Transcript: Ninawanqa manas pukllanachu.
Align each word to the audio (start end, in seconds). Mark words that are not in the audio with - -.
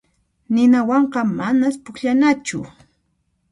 Ninawanqa 0.53 1.21
manas 1.37 1.75
pukllanachu. 1.83 2.59